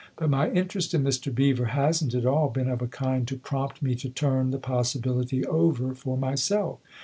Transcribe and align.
"But 0.17 0.31
my 0.31 0.49
interest 0.49 0.95
in 0.95 1.03
Mr. 1.03 1.31
Beever 1.31 1.65
hasn't 1.65 2.15
at 2.15 2.25
all 2.25 2.49
been 2.49 2.67
of 2.67 2.81
a 2.81 2.87
kind 2.87 3.27
to 3.27 3.37
prompt 3.37 3.83
me 3.83 3.93
to 3.97 4.09
turn 4.09 4.49
the 4.49 4.57
possibility 4.57 5.45
over 5.45 5.93
for 5.93 6.17
myself. 6.17 6.79